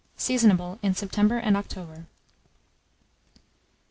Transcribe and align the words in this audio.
Seasonable 0.17 0.79
in 0.81 0.95
September 0.95 1.37
and 1.37 1.55
October. 1.55 2.07